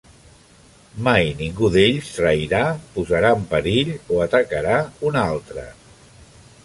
Mai 1.07 1.27
ningú 1.41 1.69
d'ells 1.75 2.09
trairà, 2.15 2.63
posarà 2.95 3.31
en 3.41 3.45
perill 3.55 3.93
o 4.17 4.21
atacarà 4.25 4.81
un 5.11 5.21
altre. 5.29 5.67